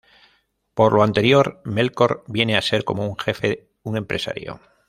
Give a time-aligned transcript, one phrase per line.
[0.73, 4.59] Por lo anterior Melkor viene a ser como un jefe, un empresario.